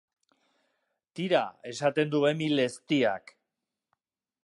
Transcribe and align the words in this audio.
Tira, 1.19 1.43
esaten 1.73 2.17
du 2.17 2.25
Emil 2.33 2.65
eztiak. 2.67 3.37